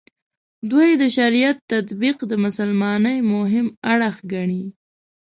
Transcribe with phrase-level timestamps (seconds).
[0.71, 4.63] دوی د شریعت تطبیق د مسلمانۍ مهم اړخ ګڼي.